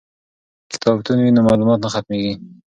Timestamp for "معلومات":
1.47-1.79